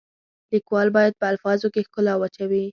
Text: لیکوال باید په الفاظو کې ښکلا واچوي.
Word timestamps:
لیکوال 0.51 0.87
باید 0.97 1.13
په 1.19 1.25
الفاظو 1.31 1.67
کې 1.73 1.85
ښکلا 1.87 2.13
واچوي. 2.17 2.65